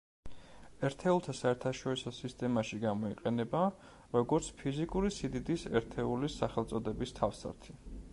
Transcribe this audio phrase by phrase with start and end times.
[0.87, 3.61] ერთეულთა საერთაშორისო სისტემაში გამოიყენება,
[4.15, 7.77] როგორც ფიზიკური სიდიდის ერთეულის სახელწოდების თავსართი.